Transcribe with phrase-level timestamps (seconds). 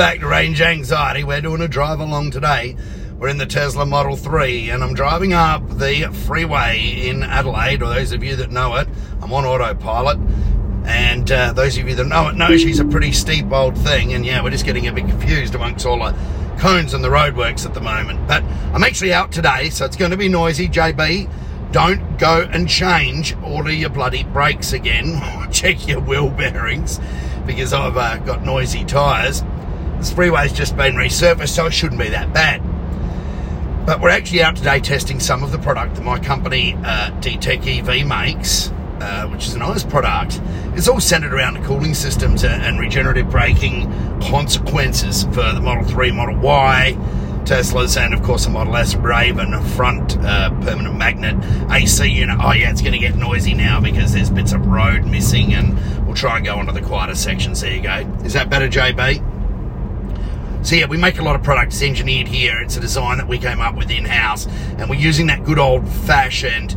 [0.00, 1.24] Back to Range Anxiety.
[1.24, 2.74] We're doing a drive along today.
[3.18, 7.90] We're in the Tesla Model 3 and I'm driving up the freeway in Adelaide, or
[7.92, 8.88] those of you that know it,
[9.20, 10.18] I'm on autopilot.
[10.86, 14.14] And uh, those of you that know it know she's a pretty steep old thing.
[14.14, 16.16] And yeah, we're just getting a bit confused amongst all the
[16.58, 18.26] cones and the roadworks at the moment.
[18.26, 20.66] But I'm actually out today, so it's going to be noisy.
[20.66, 21.30] JB,
[21.72, 25.50] don't go and change all of your bloody brakes again.
[25.52, 26.98] Check your wheel bearings
[27.44, 29.42] because I've uh, got noisy tyres.
[30.00, 32.62] This freeway's just been resurfaced, so it shouldn't be that bad.
[33.84, 37.86] But we're actually out today testing some of the product that my company, uh, DTECH
[37.86, 40.40] EV, makes, uh, which is a nice product.
[40.74, 45.84] It's all centered around the cooling systems and, and regenerative braking consequences for the Model
[45.84, 46.96] 3, Model Y,
[47.44, 51.36] Teslas, and of course the Model S Raven front uh, permanent magnet
[51.70, 52.38] AC unit.
[52.40, 56.06] Oh yeah, it's going to get noisy now because there's bits of road missing, and
[56.06, 57.60] we'll try and go onto the quieter sections.
[57.60, 57.96] There you go.
[58.24, 59.29] Is that better, JB?
[60.62, 62.60] So yeah, we make a lot of products engineered here.
[62.60, 66.72] It's a design that we came up with in-house, and we're using that good old-fashioned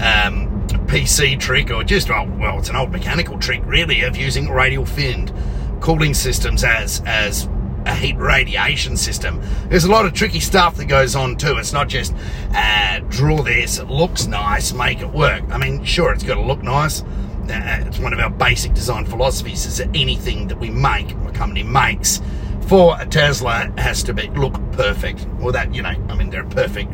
[0.00, 4.48] um, PC trick, or just well, well, it's an old mechanical trick really, of using
[4.48, 5.32] radial finned
[5.80, 7.48] cooling systems as as
[7.86, 9.40] a heat radiation system.
[9.68, 11.56] There's a lot of tricky stuff that goes on too.
[11.56, 12.14] It's not just
[12.54, 15.44] uh, draw this, it looks nice, make it work.
[15.50, 17.02] I mean, sure, it's got to look nice.
[17.02, 21.32] Uh, it's one of our basic design philosophies is that anything that we make, a
[21.32, 22.20] company makes,
[22.68, 25.26] for a Tesla has to be look perfect.
[25.38, 26.92] Well, that you know, I mean, they're a perfect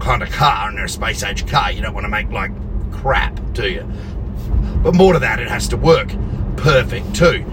[0.00, 1.70] kind of car and they're a space age car.
[1.70, 2.50] You don't want to make like
[2.92, 3.88] crap, do you?
[4.82, 6.08] But more to that, it has to work
[6.56, 7.44] perfect too.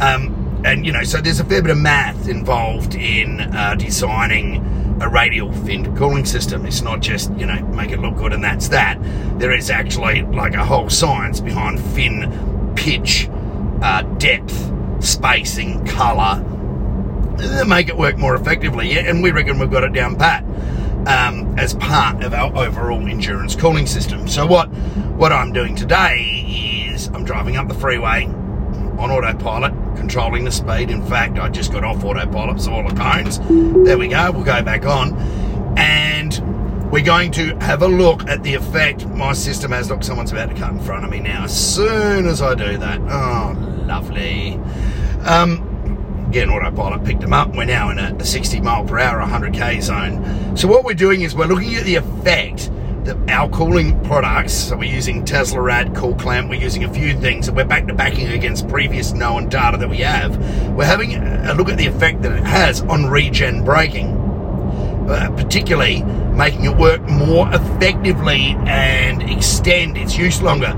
[0.00, 4.66] Um, and you know, so there's a fair bit of math involved in uh, designing
[5.00, 6.64] a radial fin cooling system.
[6.64, 8.98] It's not just you know make it look good and that's that.
[9.38, 13.28] There is actually like a whole science behind fin pitch,
[13.82, 14.72] uh, depth,
[15.04, 16.44] spacing, color,
[17.66, 18.92] make it work more effectively.
[18.92, 20.44] Yeah, and we reckon we've got it down pat
[21.06, 24.28] um, as part of our overall endurance cooling system.
[24.28, 24.66] So what
[25.16, 30.90] what I'm doing today is I'm driving up the freeway on autopilot, controlling the speed.
[30.90, 33.38] In fact, I just got off autopilot, so all the cones.
[33.84, 34.30] There we go.
[34.30, 35.16] We'll go back on,
[35.78, 39.88] and we're going to have a look at the effect my system has.
[39.88, 41.44] Look, someone's about to cut in front of me now.
[41.44, 44.54] As soon as I do that, oh, lovely.
[45.24, 45.69] Um,
[46.30, 47.56] again, autopilot picked them up.
[47.56, 50.56] We're now in a, a 60 mile per hour, 100k zone.
[50.56, 52.70] So what we're doing is we're looking at the effect
[53.04, 57.18] that our cooling products, so we're using Tesla Rad, Cool Clamp, we're using a few
[57.18, 60.38] things, and we're back to backing against previous known data that we have.
[60.76, 64.06] We're having a look at the effect that it has on regen braking,
[65.10, 70.76] uh, particularly making it work more effectively and extend its use longer.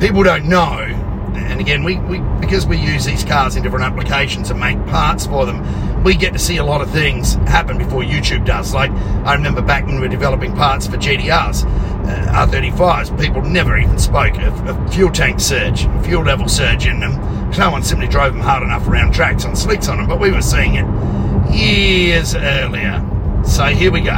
[0.00, 1.05] People don't know
[1.38, 5.26] and again, we, we because we use these cars in different applications and make parts
[5.26, 8.72] for them, we get to see a lot of things happen before YouTube does.
[8.72, 13.76] Like I remember back when we were developing parts for GT-Rs, uh, R35s, people never
[13.76, 17.50] even spoke of, of, fuel tank surge, fuel level surge in them.
[17.58, 20.30] No one simply drove them hard enough around tracks on slicks on them, but we
[20.30, 23.04] were seeing it years earlier.
[23.44, 24.16] So here we go.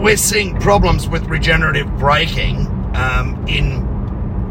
[0.00, 3.89] We're seeing problems with regenerative braking um, in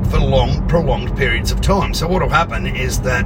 [0.10, 1.94] for long, prolonged periods of time.
[1.94, 3.26] So what will happen is that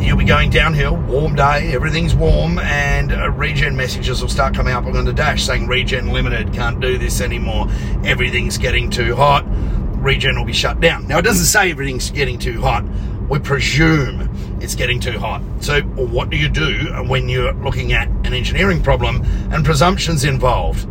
[0.00, 4.74] you'll be going downhill, warm day, everything's warm, and uh, regen messages will start coming
[4.74, 7.68] up on the dash saying regen limited, can't do this anymore,
[8.04, 9.44] everything's getting too hot,
[10.02, 11.06] regen will be shut down.
[11.06, 12.84] Now, it doesn't say everything's getting too hot.
[13.28, 14.28] We presume
[14.60, 15.42] it's getting too hot.
[15.60, 20.88] So, what do you do when you're looking at an engineering problem and presumptions involved?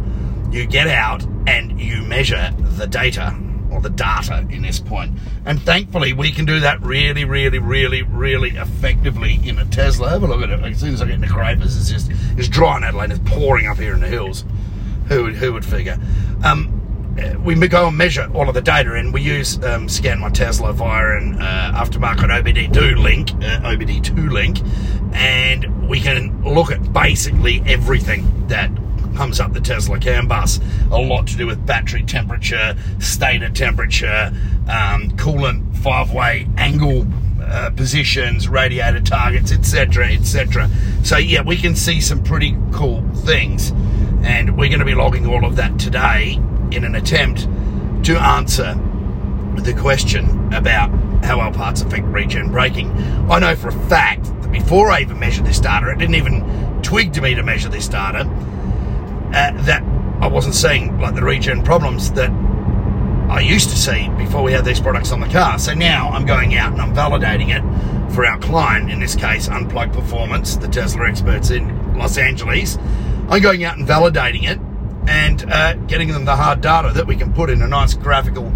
[0.53, 3.35] You get out and you measure the data
[3.71, 5.17] or the data in this point.
[5.45, 10.09] And thankfully, we can do that really, really, really, really effectively in a Tesla.
[10.09, 10.63] Have a look at it.
[10.63, 13.11] As soon as I get in the Crafers, it's just it's dry in Adelaide.
[13.11, 14.45] It's pouring up here in the hills.
[15.07, 15.97] Who would who would figure?
[16.43, 16.77] Um,
[17.43, 20.73] we go and measure all of the data, and we use um, Scan My Tesla
[20.73, 24.61] via an uh, aftermarket OBD2 link, uh, OBD2 link,
[25.13, 28.71] and we can look at basically everything that
[29.15, 30.59] comes up the Tesla CAN bus.
[30.91, 34.33] A lot to do with battery temperature, state of temperature,
[34.69, 37.07] um, coolant five-way angle
[37.43, 40.69] uh, positions, radiator targets, etc., etc.
[41.03, 43.71] So yeah, we can see some pretty cool things,
[44.23, 46.39] and we're going to be logging all of that today
[46.71, 47.41] in an attempt
[48.05, 48.73] to answer
[49.57, 50.89] the question about
[51.23, 52.91] how our parts affect regen braking.
[53.29, 56.81] I know for a fact that before I even measured this data, it didn't even
[56.81, 58.23] twig to me to measure this data
[59.33, 59.83] uh, that
[60.21, 62.29] I wasn't seeing like the regen problems that
[63.29, 65.57] I used to see before we had these products on the car.
[65.57, 69.47] So now I'm going out and I'm validating it for our client, in this case,
[69.47, 72.77] Unplugged Performance, the Tesla experts in Los Angeles.
[73.29, 74.59] I'm going out and validating it
[75.07, 78.51] and uh, getting them the hard data that we can put in a nice graphical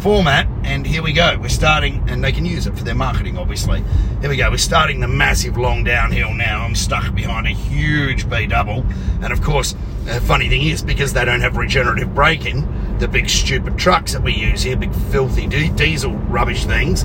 [0.00, 0.46] format.
[0.62, 1.38] And here we go.
[1.40, 3.82] We're starting, and they can use it for their marketing, obviously.
[4.20, 4.50] Here we go.
[4.50, 6.64] We're starting the massive long downhill now.
[6.64, 8.84] I'm stuck behind a huge B double.
[9.22, 9.74] And of course,
[10.08, 14.22] the funny thing is, because they don't have regenerative braking, the big stupid trucks that
[14.22, 17.04] we use here, big filthy diesel rubbish things,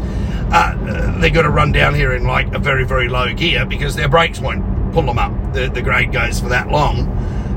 [0.52, 3.96] uh, they got to run down here in like a very, very low gear because
[3.96, 5.32] their brakes won't pull them up.
[5.54, 7.08] The, the grade goes for that long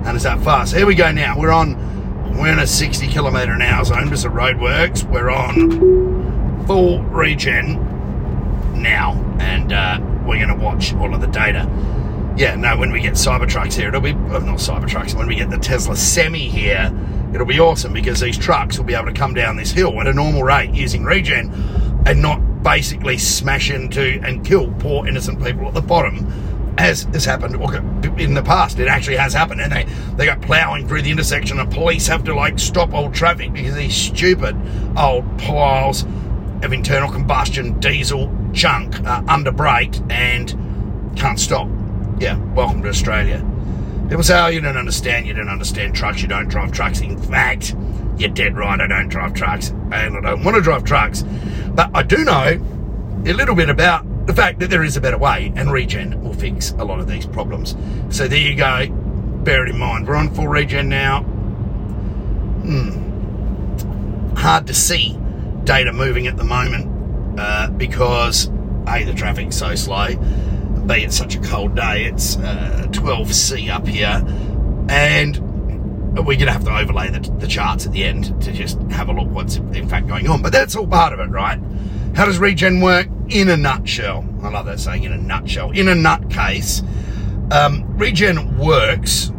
[0.04, 0.74] and it's that fast.
[0.74, 1.38] Here we go now.
[1.38, 5.04] We're on, we're in a 60 kilometre an hour zone because the road works.
[5.04, 7.74] We're on full regen
[8.80, 11.70] now and uh, we're going to watch all of the data.
[12.36, 15.48] Yeah, no, when we get Cybertrucks here, it'll be, well, not Cybertrucks, when we get
[15.48, 16.92] the Tesla Semi here,
[17.32, 20.06] it'll be awesome because these trucks will be able to come down this hill at
[20.06, 21.50] a normal rate using regen
[22.04, 26.30] and not basically smash into and kill poor innocent people at the bottom
[26.78, 27.54] as has happened
[28.20, 28.78] in the past.
[28.78, 29.84] It actually has happened, and they
[30.16, 33.74] they got ploughing through the intersection, and police have to like stop all traffic because
[33.74, 34.54] these stupid
[34.96, 36.04] old piles
[36.62, 40.50] of internal combustion diesel junk are under brake and
[41.16, 41.68] can't stop.
[42.18, 43.44] Yeah, welcome to Australia.
[44.08, 47.00] People say, oh, you don't understand, you don't understand trucks, you don't drive trucks.
[47.00, 47.76] In fact,
[48.16, 51.24] you're dead right, I don't drive trucks, and I don't want to drive trucks.
[51.74, 52.58] But I do know
[53.26, 56.32] a little bit about the fact that there is a better way, and regen will
[56.32, 57.76] fix a lot of these problems.
[58.08, 60.08] So there you go, bear it in mind.
[60.08, 61.22] We're on full regen now.
[62.62, 63.02] Hmm.
[64.36, 65.18] Hard to see
[65.64, 68.46] data moving at the moment uh, because
[68.88, 70.14] A, the traffic's so slow,
[70.86, 72.04] B, it's such a cold day.
[72.04, 74.22] It's uh, 12C up here.
[74.88, 75.36] And
[76.16, 79.08] we're going to have to overlay the, the, charts at the end to just have
[79.08, 80.42] a look what's in fact going on.
[80.42, 81.60] But that's all part of it, right?
[82.14, 83.08] How does regen work?
[83.28, 84.26] In a nutshell.
[84.42, 85.72] I love that saying, in a nutshell.
[85.72, 86.82] In a nutcase,
[87.52, 89.32] um, regen works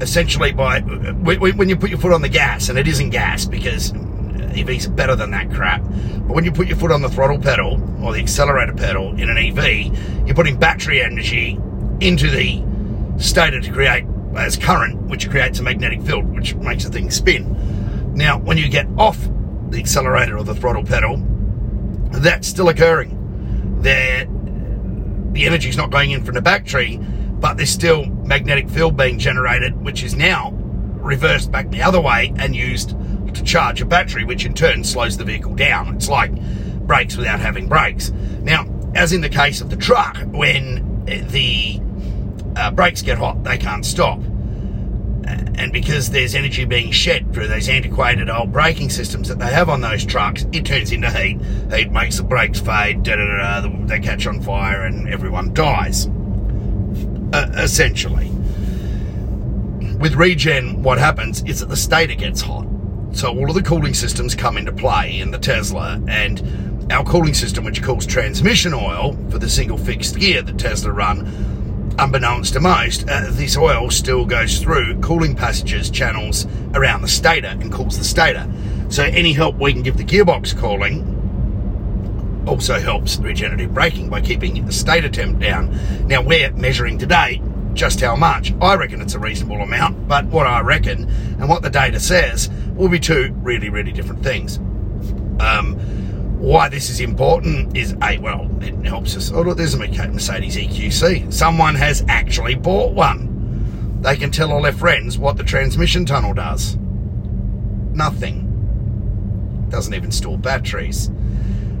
[0.00, 3.92] essentially by when you put your foot on the gas, and it isn't gas because
[4.64, 5.82] EVs are better than that crap.
[5.82, 9.28] But when you put your foot on the throttle pedal or the accelerator pedal in
[9.28, 11.58] an EV, you're putting battery energy
[12.00, 12.62] into the
[13.18, 14.04] stator to create
[14.38, 18.14] uh, as current, which creates a magnetic field, which makes the thing spin.
[18.14, 19.18] Now, when you get off
[19.70, 21.16] the accelerator or the throttle pedal,
[22.10, 23.80] that's still occurring.
[23.82, 24.26] There,
[25.32, 26.98] the energy is not going in from the battery,
[27.40, 30.52] but there's still magnetic field being generated, which is now
[31.08, 32.94] reversed back the other way and used
[33.38, 35.94] to charge a battery, which in turn slows the vehicle down.
[35.94, 36.32] It's like
[36.86, 38.10] brakes without having brakes.
[38.42, 41.80] Now, as in the case of the truck, when the
[42.56, 44.20] uh, brakes get hot, they can't stop.
[45.58, 49.68] And because there's energy being shed through those antiquated old braking systems that they have
[49.68, 51.40] on those trucks, it turns into heat.
[51.72, 56.06] Heat makes the brakes fade, da da da, they catch on fire, and everyone dies.
[57.32, 58.30] Uh, essentially.
[59.98, 62.66] With regen, what happens is that the stator gets hot
[63.12, 67.34] so all of the cooling systems come into play in the Tesla and our cooling
[67.34, 71.26] system, which cools transmission oil for the single fixed gear that Tesla run,
[71.98, 77.48] unbeknownst to most, uh, this oil still goes through cooling passages, channels around the stator
[77.48, 78.50] and cools the stator.
[78.88, 81.14] So any help we can give the gearbox cooling
[82.46, 86.06] also helps regenerative braking by keeping the stator temp down.
[86.06, 87.42] Now we're measuring today
[87.74, 88.54] just how much.
[88.60, 92.48] I reckon it's a reasonable amount, but what I reckon and what the data says
[92.78, 94.58] will be two really, really different things.
[95.40, 95.76] Um,
[96.38, 99.32] why this is important is a well, it helps us.
[99.32, 101.32] Oh, look, there's a Mercedes EQC.
[101.32, 103.98] Someone has actually bought one.
[104.00, 106.76] They can tell all their friends what the transmission tunnel does.
[107.92, 108.44] Nothing.
[109.68, 111.10] Doesn't even store batteries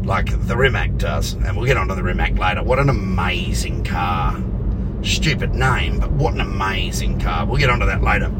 [0.02, 1.34] like the Rimac does.
[1.34, 2.64] And we'll get onto the Rimac later.
[2.64, 4.42] What an amazing car.
[5.02, 7.46] Stupid name, but what an amazing car.
[7.46, 8.32] We'll get onto that later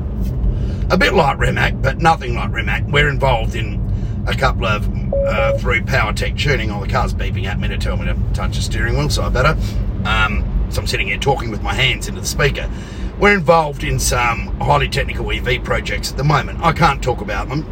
[0.90, 2.84] a bit like Rimac, but nothing like Rimac.
[2.86, 6.70] We're involved in a couple of uh, through PowerTech Tuning.
[6.70, 9.22] All the car's beeping at me to tell me to touch the steering wheel, so
[9.22, 9.56] I better.
[10.04, 12.70] Um, so I'm sitting here talking with my hands into the speaker.
[13.18, 16.60] We're involved in some highly technical EV projects at the moment.
[16.60, 17.66] I can't talk about them,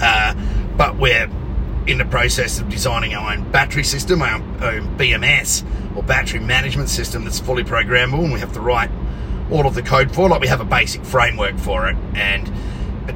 [0.00, 0.34] uh,
[0.76, 1.28] but we're
[1.86, 5.64] in the process of designing our own battery system, our own BMS
[5.96, 8.90] or battery management system that's fully programmable, and we have to write
[9.50, 10.28] all of the code for.
[10.28, 12.46] Like we have a basic framework for it, and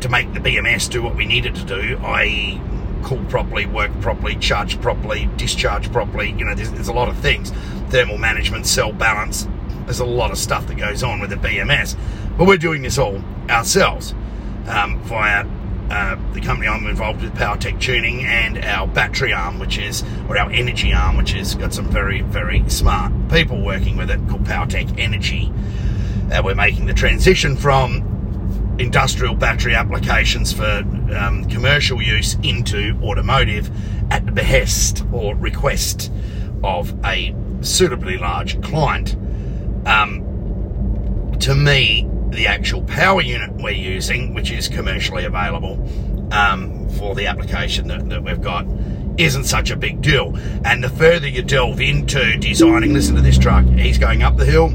[0.01, 2.61] to make the BMS do what we need it to do, i.e.,
[3.03, 6.31] cool properly, work properly, charge properly, discharge properly.
[6.31, 7.51] You know, there's, there's a lot of things.
[7.91, 9.49] Thermal management, cell balance.
[9.85, 11.97] There's a lot of stuff that goes on with the BMS,
[12.39, 14.15] but we're doing this all ourselves
[14.69, 15.45] um, via
[15.91, 20.39] uh, the company I'm involved with, PowerTech Tuning, and our battery arm, which is, or
[20.39, 24.45] our energy arm, which has got some very, very smart people working with it called
[24.45, 25.53] PowerTech Energy.
[26.33, 30.83] Uh, we're making the transition from industrial battery applications for
[31.15, 33.71] um, commercial use into automotive
[34.11, 36.11] at the behest or request
[36.65, 39.15] of a suitably large client.
[39.87, 45.75] Um, to me, the actual power unit we're using, which is commercially available
[46.33, 48.67] um, for the application that, that we've got,
[49.19, 50.35] isn't such a big deal.
[50.65, 54.47] And the further you delve into designing, listen to this truck, he's going up the
[54.47, 54.71] hill,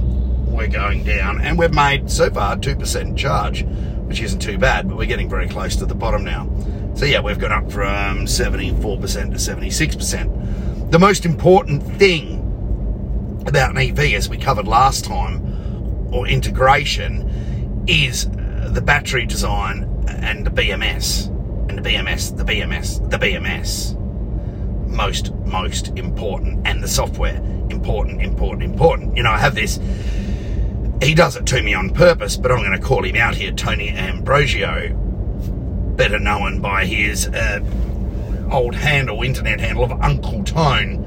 [0.58, 3.64] we're going down, and we've made so far 2% charge,
[4.08, 6.50] which isn't too bad, but we're getting very close to the bottom now.
[6.96, 10.92] So yeah, we've gone up from 74% to 76%.
[10.92, 18.28] The most important thing about an EV, as we covered last time, or integration, is
[18.28, 21.28] the battery design and the BMS.
[21.70, 23.96] And the BMS, the BMS, the BMS.
[24.88, 26.66] Most, most important.
[26.66, 27.36] And the software.
[27.70, 29.16] Important, important, important.
[29.16, 29.80] You know, I have this.
[31.02, 33.52] He does it to me on purpose, but I'm going to call him out here,
[33.52, 34.94] Tony Ambrosio,
[35.96, 37.60] better known by his uh,
[38.52, 41.06] old handle, internet handle of Uncle Tone.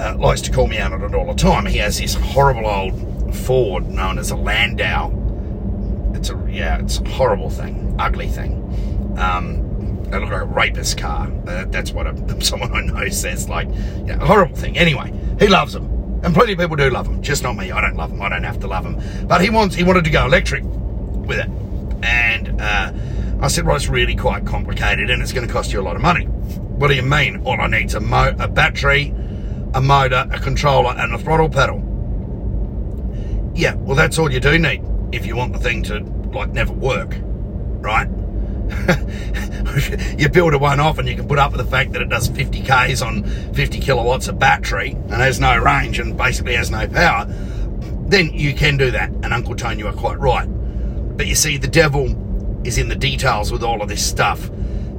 [0.00, 1.66] Uh, likes to call me out on it all the time.
[1.66, 5.10] He has this horrible old Ford known as a Landau.
[6.14, 8.54] It's a yeah, it's a horrible thing, ugly thing.
[9.18, 11.30] Um, they look like a rapist car.
[11.46, 13.48] Uh, that's what a, someone I know says.
[13.48, 13.68] Like,
[14.04, 14.78] yeah, horrible thing.
[14.78, 17.22] Anyway, he loves them, and plenty of people do love them.
[17.22, 17.70] Just not me.
[17.70, 18.20] I don't love them.
[18.22, 19.26] I don't have to love them.
[19.26, 19.74] But he wants.
[19.74, 21.48] He wanted to go electric with it,
[22.02, 22.92] and uh,
[23.40, 25.96] I said, well, it's really quite complicated, and it's going to cost you a lot
[25.96, 26.24] of money.
[26.26, 27.42] What do you mean?
[27.44, 29.14] All I need's a, mo- a battery,
[29.74, 31.84] a motor, a controller, and a throttle pedal.
[33.54, 34.82] Yeah, well, that's all you do need
[35.12, 36.00] if you want the thing to
[36.32, 38.08] like never work, right?
[40.18, 42.08] you build a one off and you can put up with the fact that it
[42.08, 46.70] does 50 k's on 50 kilowatts of battery and has no range and basically has
[46.70, 47.26] no power,
[48.08, 49.10] then you can do that.
[49.10, 50.46] And Uncle Tony, you are quite right.
[51.16, 52.06] But you see, the devil
[52.66, 54.48] is in the details with all of this stuff.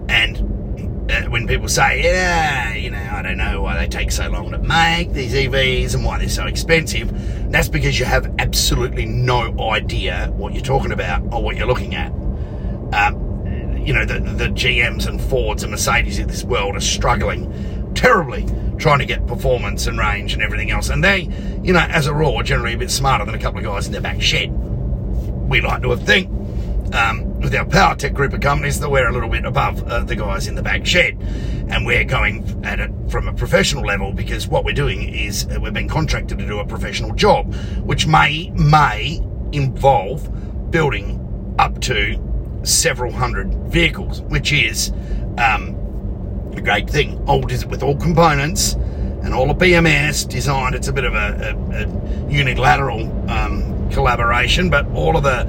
[0.09, 4.29] And uh, when people say, yeah, you know, I don't know why they take so
[4.29, 7.11] long to make these EVs and why they're so expensive,
[7.51, 11.95] that's because you have absolutely no idea what you're talking about or what you're looking
[11.95, 12.11] at.
[12.93, 13.28] Um,
[13.89, 17.51] you know, the, the GMs and Fords and Mercedes of this world are struggling
[17.95, 18.45] terribly
[18.77, 20.89] trying to get performance and range and everything else.
[20.89, 21.21] And they,
[21.63, 23.87] you know, as a rule, are generally a bit smarter than a couple of guys
[23.87, 24.51] in their back shed.
[24.51, 26.29] We like to think
[26.93, 30.15] um, with our PowerTech group of companies that we're a little bit above uh, the
[30.15, 31.17] guys in the back shed.
[31.69, 35.59] And we're going at it from a professional level because what we're doing is uh,
[35.59, 39.19] we've been contracted to do a professional job, which may, may
[39.51, 42.28] involve building up to
[42.63, 44.91] several hundred vehicles, which is
[45.37, 45.75] um,
[46.55, 47.23] a great thing.
[47.27, 48.73] All with all components
[49.23, 50.75] and all the BMS designed.
[50.75, 55.45] It's a bit of a, a, a unilateral um, collaboration, but all of the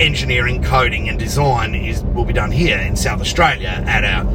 [0.00, 4.26] engineering, coding, and design is will be done here in South Australia at our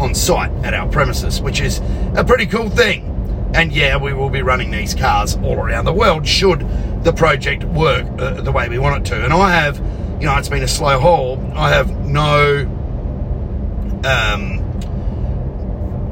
[0.00, 1.80] on site at our premises, which is
[2.16, 3.08] a pretty cool thing.
[3.54, 6.60] And yeah, we will be running these cars all around the world should
[7.04, 9.24] the project work uh, the way we want it to.
[9.24, 9.78] And I have,
[10.22, 11.44] you know, it's been a slow haul.
[11.52, 12.60] I have no,
[14.04, 14.60] um,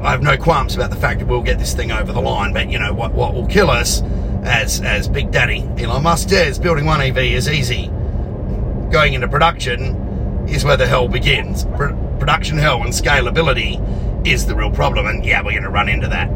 [0.03, 2.51] I have no qualms about the fact that we'll get this thing over the line.
[2.51, 3.13] But you know what?
[3.13, 4.01] What will kill us,
[4.43, 7.89] as as Big Daddy Elon Musk says, building one EV is easy
[8.91, 11.63] going into production is where the hell begins.
[11.77, 15.87] Pro- production hell and scalability is the real problem, and yeah, we're going to run
[15.87, 16.29] into that.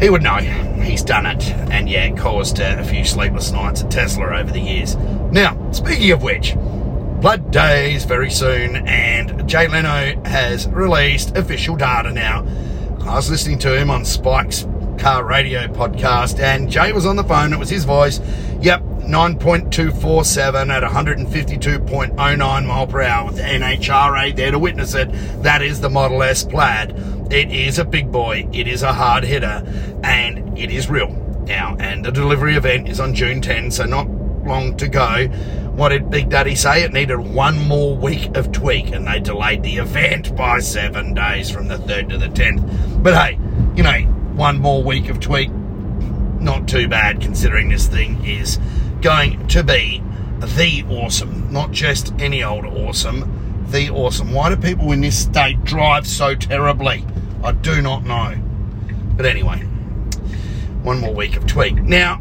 [0.00, 0.36] He would know.
[0.36, 4.60] He's done it, and yeah, caused uh, a few sleepless nights at Tesla over the
[4.60, 4.94] years.
[4.94, 6.54] Now, speaking of which,
[7.20, 12.46] Plaid Day's very soon, and Jay Leno has released official data now.
[13.00, 14.66] I was listening to him on Spike's
[14.98, 17.52] car radio podcast, and Jay was on the phone.
[17.52, 18.20] It was his voice.
[18.60, 25.08] Yep, 9.247 at 152.09 mile per hour with the NHRA there to witness it.
[25.42, 26.90] That is the Model S Plaid.
[27.32, 28.48] It is a big boy.
[28.52, 29.64] It is a hard hitter,
[30.04, 31.08] and it is real
[31.46, 31.76] now.
[31.80, 34.06] And the delivery event is on June 10, so not
[34.48, 35.28] long to go.
[35.76, 36.82] What did Big Daddy say?
[36.82, 41.50] It needed one more week of tweak, and they delayed the event by seven days
[41.50, 43.02] from the 3rd to the 10th.
[43.02, 43.38] But hey,
[43.76, 44.00] you know,
[44.34, 48.58] one more week of tweak, not too bad considering this thing is
[49.02, 50.02] going to be
[50.40, 54.32] the awesome, not just any old awesome, the awesome.
[54.32, 57.04] Why do people in this state drive so terribly?
[57.44, 58.36] I do not know.
[59.16, 59.58] But anyway,
[60.82, 61.74] one more week of tweak.
[61.74, 62.20] Now,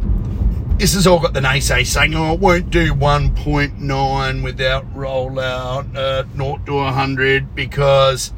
[0.77, 6.23] this has all got the naysay saying, oh, it won't do 1.9 without rollout, uh,
[6.35, 8.31] 0 to 100 because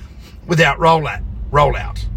[0.47, 1.23] without rollout.
[1.51, 2.08] Rollout.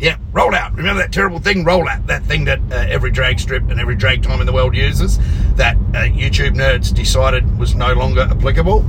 [0.00, 0.76] Yeah, rollout.
[0.76, 2.06] Remember that terrible thing, rollout?
[2.06, 5.18] That thing that uh, every drag strip and every drag time in the world uses
[5.56, 8.82] that uh, YouTube nerds decided was no longer applicable?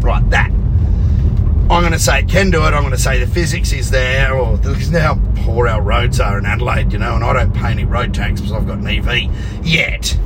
[0.00, 0.50] Right, that.
[0.50, 2.72] I'm going to say it can do it.
[2.72, 6.38] I'm going to say the physics is there, or because now poor our roads are
[6.38, 8.86] in Adelaide, you know, and I don't pay any road tax because I've got an
[8.86, 10.18] EV yet.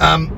[0.00, 0.30] Um,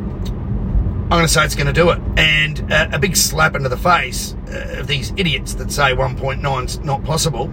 [1.04, 2.00] I'm going to say it's going to do it.
[2.18, 6.64] And uh, a big slap into the face uh, of these idiots that say 1.9
[6.64, 7.50] is not possible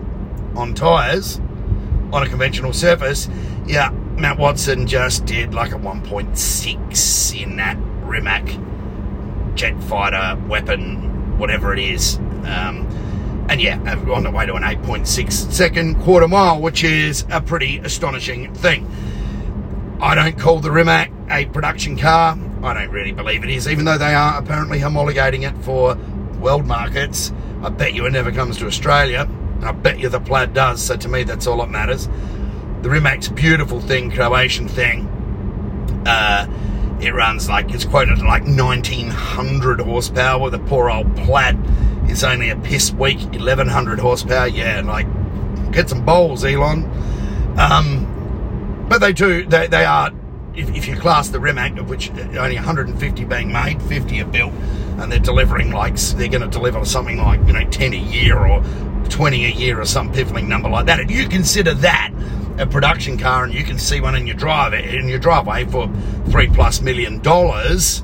[0.55, 1.39] on tyres
[2.11, 3.29] on a conventional surface.
[3.65, 11.73] Yeah, Matt Watson just did like a 1.6 in that Rimac jet fighter weapon, whatever
[11.73, 12.17] it is.
[12.17, 12.87] Um,
[13.49, 13.79] and yeah,
[14.11, 18.89] on the way to an 8.6 second quarter mile, which is a pretty astonishing thing.
[20.01, 22.37] I don't call the Rimac a production car.
[22.63, 25.95] I don't really believe it is, even though they are apparently homologating it for
[26.39, 27.31] world markets.
[27.61, 29.29] I bet you it never comes to Australia.
[29.61, 32.07] I bet you the plaid does, so to me that's all that matters.
[32.81, 35.07] The Rimac's beautiful thing, Croatian thing.
[36.05, 36.47] Uh,
[37.01, 40.49] it runs like, it's quoted like 1900 horsepower.
[40.49, 41.57] The poor old plaid
[42.09, 44.47] is only a piss weak 1100 horsepower.
[44.47, 45.07] Yeah, like,
[45.71, 46.85] get some bowls, Elon.
[47.57, 50.11] Um, but they do, they, they are,
[50.55, 54.53] if, if you class the Rimac, of which only 150 being made, 50 are built,
[54.53, 58.37] and they're delivering like, they're going to deliver something like, you know, 10 a year
[58.37, 58.63] or
[59.09, 60.99] 20 a year or some piffling number like that.
[60.99, 62.11] If you consider that
[62.57, 65.89] a production car and you can see one in your drive in your driveway for
[66.29, 68.03] three plus million dollars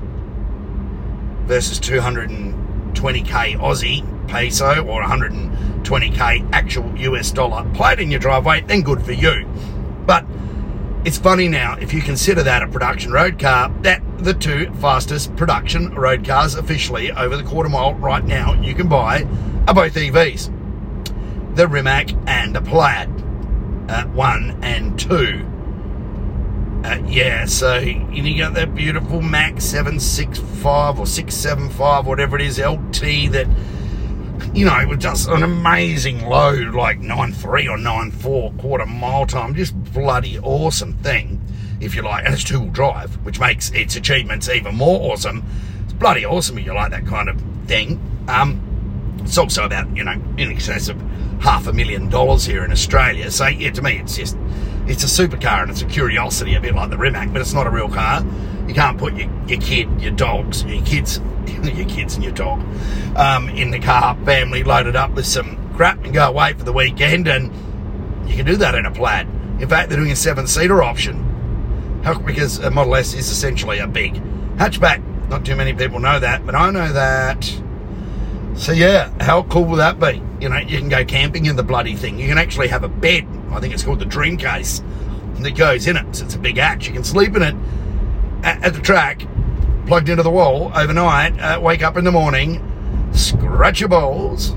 [1.45, 9.03] versus 220k Aussie peso or 120k actual US dollar plate in your driveway, then good
[9.03, 9.45] for you.
[10.06, 10.25] But
[11.03, 15.36] it's funny now, if you consider that a production road car, that the two fastest
[15.36, 19.23] production road cars officially over the quarter mile right now you can buy
[19.67, 20.49] are both EVs
[21.56, 23.10] the Rimac and the Plaid,
[23.89, 25.50] uh, one and two.
[26.84, 33.32] Uh, yeah, so you got that beautiful Mac 765 or 675, whatever it is, LT
[33.32, 33.48] that,
[34.54, 39.56] you know, it was just an amazing load, like 9.3 or 9.4 quarter mile time.
[39.56, 41.41] Just bloody awesome thing,
[41.80, 42.26] if you like.
[42.26, 45.44] And it's two wheel drive, which makes its achievements even more awesome.
[45.86, 48.00] It's bloody awesome if you like that kind of thing.
[48.28, 48.62] Um,
[49.24, 51.02] it's also about, you know, in excess of
[51.45, 53.29] half a million dollars here in Australia.
[53.29, 54.36] So yeah, to me, it's just
[54.88, 57.67] it's a supercar and it's a curiosity, a bit like the Rimac, but it's not
[57.67, 58.25] a real car.
[58.67, 61.21] You can't put your, your kid, your dogs, your kids,
[61.63, 62.62] your kids and your dog
[63.15, 66.73] um, in the car, family loaded up with some crap and go away for the
[66.73, 67.53] weekend, and
[68.27, 69.27] you can do that in a plaid.
[69.60, 71.21] In fact, they're doing a seven-seater option
[72.25, 74.15] because a Model S is essentially a big
[74.58, 75.29] hatchback.
[75.29, 77.62] Not too many people know that, but I know that.
[78.56, 80.22] So yeah, how cool will that be?
[80.39, 82.18] You know, you can go camping in the bloody thing.
[82.18, 83.28] You can actually have a bed.
[83.52, 84.82] I think it's called the dream case
[85.39, 86.15] that goes in it.
[86.15, 86.88] So it's a big hatch.
[86.88, 87.56] You can sleep in it
[88.44, 89.28] at, at the track,
[89.88, 91.39] plugged into the wall overnight.
[91.39, 94.56] Uh, wake up in the morning, scratch your balls,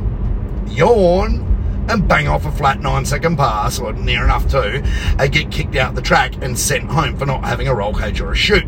[0.68, 1.44] yawn,
[1.90, 4.82] and bang off a flat nine second pass, or near enough to,
[5.18, 8.20] and get kicked out the track and sent home for not having a roll cage
[8.20, 8.64] or a chute.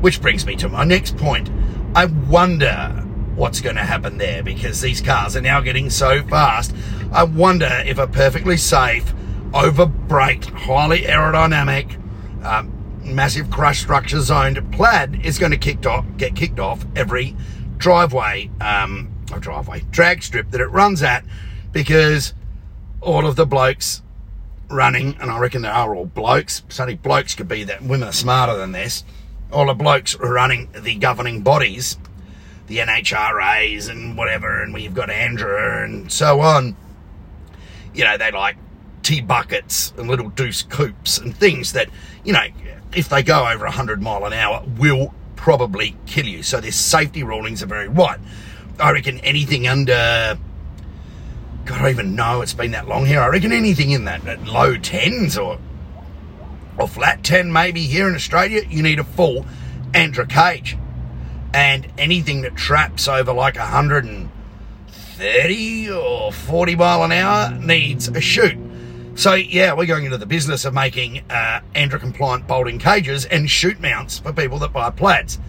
[0.00, 1.50] Which brings me to my next point.
[1.94, 3.04] I wonder
[3.38, 6.74] what's going to happen there because these cars are now getting so fast.
[7.12, 9.14] I wonder if a perfectly safe,
[9.54, 11.94] over braked, highly aerodynamic,
[12.44, 12.72] um,
[13.04, 17.36] massive crush structure zoned plaid is going to kicked off, get kicked off every
[17.76, 21.24] driveway, um, or driveway, drag strip that it runs at
[21.70, 22.34] because
[23.00, 24.02] all of the blokes
[24.68, 28.12] running, and I reckon they are all blokes, only blokes could be that, women are
[28.12, 29.04] smarter than this,
[29.52, 31.96] all the blokes running the governing bodies
[32.68, 36.76] the NHRAs and whatever, and we've got ANDRA and so on.
[37.94, 38.56] You know, they like
[39.02, 41.88] T-buckets and little deuce coupes and things that,
[42.24, 42.46] you know,
[42.94, 46.42] if they go over 100 mile an hour, will probably kill you.
[46.42, 48.20] So their safety rulings are very wide.
[48.78, 50.38] I reckon anything under,
[51.64, 53.20] God, I don't even know, it's been that long here.
[53.20, 55.58] I reckon anything in that, that low tens or
[56.78, 59.44] or flat 10 maybe here in Australia, you need a full
[59.94, 60.76] ANDRA cage
[61.52, 68.58] and anything that traps over like 130 or 40 mile an hour needs a chute.
[69.14, 73.50] So, yeah, we're going into the business of making uh, ANDRA compliant bolting cages and
[73.50, 75.40] chute mounts for people that buy plaids.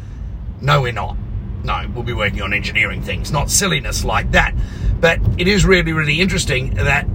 [0.60, 1.16] No, we're not.
[1.64, 4.56] No, we'll be working on engineering things, not silliness like that.
[5.00, 7.06] But it is really, really interesting that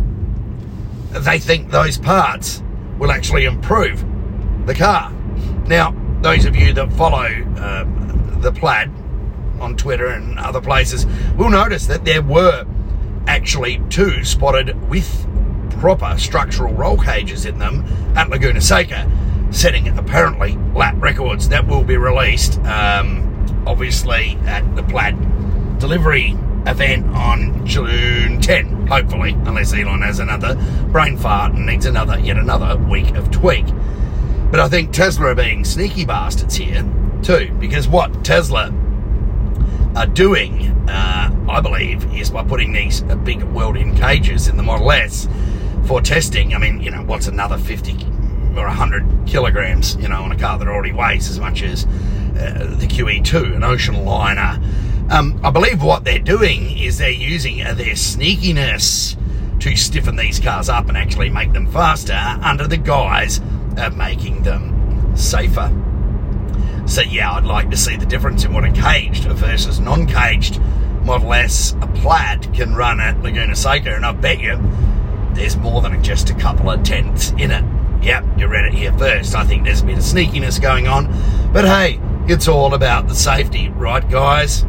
[1.11, 2.63] they think those parts
[2.99, 4.05] will actually improve
[4.67, 5.11] the car.
[5.67, 7.27] Now, those of you that follow
[7.59, 8.04] um,
[8.45, 8.91] the plaid
[9.61, 12.65] on Twitter and other places will notice that there were
[13.27, 15.27] actually two spotted with
[15.81, 17.85] proper structural roll cages in them
[18.17, 19.11] at Laguna Seca,
[19.51, 25.17] setting apparently lap records that will be released, um, obviously, at the plaid
[25.79, 30.55] delivery event on June 10, hopefully, unless Elon has another
[30.91, 33.67] brain fart and needs another, yet another week of tweak.
[34.51, 36.85] But I think Tesla are being sneaky bastards here,
[37.25, 38.73] too, because what Tesla
[39.97, 44.63] are doing, uh, I believe, is by putting these uh, big welding cages in the
[44.63, 45.27] Model S
[45.87, 46.55] for testing.
[46.55, 47.93] I mean, you know, what's another 50
[48.57, 52.77] or 100 kilograms, you know, on a car that already weighs as much as uh,
[52.79, 54.61] the QE2, an ocean liner.
[55.11, 59.19] Um, I believe what they're doing is they're using uh, their sneakiness
[59.61, 63.41] to stiffen these cars up and actually make them faster under the guise
[63.79, 65.73] of making them safer.
[66.87, 70.61] So, yeah, I'd like to see the difference in what a caged versus non caged
[71.05, 74.59] Model S, a plaid, can run at Laguna Seca, and I bet you
[75.35, 77.65] there's more than just a couple of tenths in it.
[78.03, 79.35] Yep, you read it here first.
[79.35, 81.07] I think there's a bit of sneakiness going on.
[81.53, 84.65] But hey, it's all about the safety, right, guys?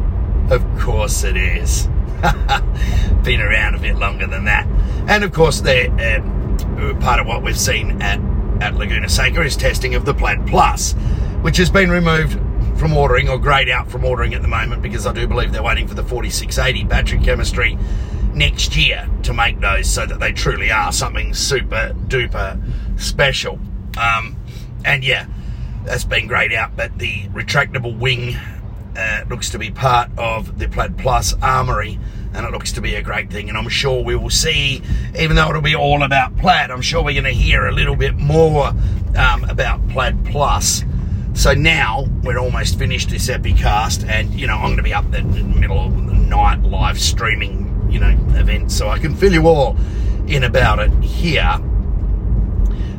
[0.50, 1.86] Of course it is.
[3.22, 4.66] Been around a bit longer than that.
[5.08, 8.20] And of course, they're um, part of what we've seen at,
[8.62, 10.94] at Laguna Seca is testing of the Plaid Plus,
[11.42, 12.38] which has been removed
[12.78, 15.62] from ordering or grayed out from ordering at the moment because I do believe they're
[15.62, 17.78] waiting for the 4680 battery chemistry
[18.34, 22.60] next year to make those so that they truly are something super duper
[23.00, 23.58] special.
[23.98, 24.36] Um,
[24.84, 25.26] and yeah,
[25.84, 28.36] that's been grayed out, but the retractable wing
[28.96, 31.98] uh, looks to be part of the Plaid Plus armory,
[32.34, 33.48] and it looks to be a great thing.
[33.48, 34.82] And I'm sure we will see,
[35.18, 37.96] even though it'll be all about Plaid, I'm sure we're going to hear a little
[37.96, 38.68] bit more
[39.16, 40.82] um, about Plaid Plus.
[41.36, 45.04] So now we're almost finished this epicast, and you know I'm going to be up
[45.12, 49.34] in the middle of the night live streaming, you know, event, so I can fill
[49.34, 49.76] you all
[50.26, 51.58] in about it here.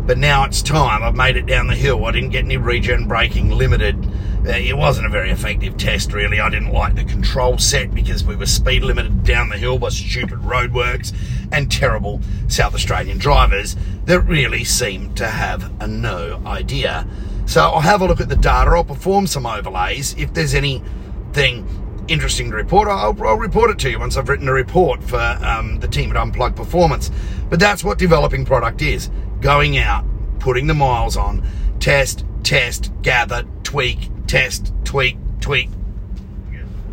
[0.06, 1.02] But now it's time.
[1.02, 2.06] I've made it down the hill.
[2.06, 4.06] I didn't get any regen braking limited.
[4.46, 6.40] Uh, it wasn't a very effective test, really.
[6.40, 9.90] I didn't like the control set because we were speed limited down the hill by
[9.90, 11.12] stupid roadworks
[11.52, 17.08] and terrible South Australian drivers that really seemed to have no idea.
[17.48, 18.70] So I'll have a look at the data.
[18.72, 20.14] I'll perform some overlays.
[20.18, 21.66] If there's anything
[22.10, 25.18] interesting to report, I'll, I'll report it to you once I've written a report for
[25.18, 27.10] um, the team at Unplugged Performance.
[27.50, 30.06] But that's what developing product is going out,
[30.40, 31.42] putting the miles on,
[31.80, 35.70] test, test, gather, tweak, test, tweak, tweak,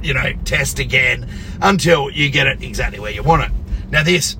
[0.03, 1.29] you know, test again
[1.63, 3.51] until you get it exactly where you want it.
[3.91, 4.37] Now, this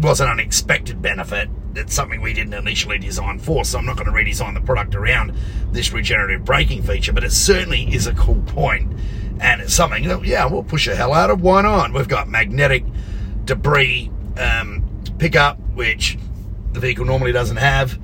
[0.00, 1.50] was an unexpected benefit.
[1.74, 4.94] It's something we didn't initially design for, so I'm not going to redesign the product
[4.94, 5.32] around
[5.72, 8.92] this regenerative braking feature, but it certainly is a cool point,
[9.40, 11.40] and it's something that, yeah, we'll push the hell out of.
[11.40, 11.92] Why not?
[11.92, 12.84] We've got magnetic
[13.44, 14.84] debris um,
[15.18, 16.18] pickup, which
[16.72, 17.98] the vehicle normally doesn't have.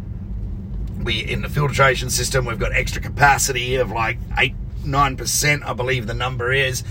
[1.02, 4.54] We in the filtration system, we've got extra capacity of like eight,
[4.84, 6.82] nine percent, I believe the number is,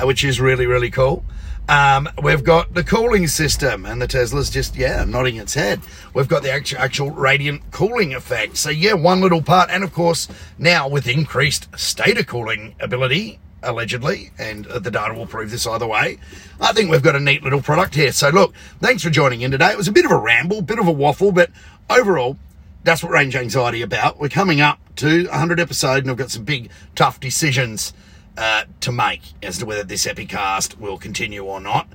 [0.00, 1.24] uh, which is really, really cool.
[1.68, 5.80] Um, we've got the cooling system, and the Tesla's just yeah nodding its head.
[6.14, 8.56] We've got the actual, actual radiant cooling effect.
[8.56, 14.30] So yeah, one little part, and of course now with increased stator cooling ability, allegedly,
[14.38, 16.18] and the data will prove this either way.
[16.60, 18.12] I think we've got a neat little product here.
[18.12, 19.72] So look, thanks for joining in today.
[19.72, 21.50] It was a bit of a ramble, bit of a waffle, but
[21.90, 22.38] overall,
[22.84, 24.20] that's what range anxiety about.
[24.20, 27.92] We're coming up to 100 episode, and I've got some big tough decisions
[28.36, 31.88] uh, to make as to whether this epicast will continue or not.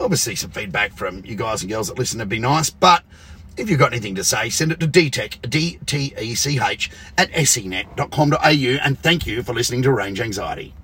[0.00, 3.02] Obviously, some feedback from you guys and girls that listen would be nice, but
[3.56, 9.26] if you've got anything to say, send it to dtech, D-T-E-C-H, at senet.com.au, and thank
[9.26, 10.74] you for listening to Range Anxiety.